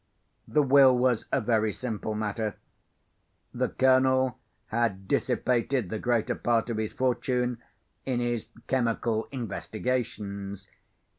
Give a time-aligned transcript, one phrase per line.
[0.47, 2.55] The will was a very simple matter.
[3.53, 4.39] The Colonel
[4.69, 7.59] had dissipated the greater part of his fortune
[8.03, 10.67] in his chemical investigations.